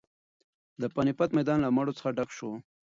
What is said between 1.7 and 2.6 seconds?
مړو څخه ډک شو.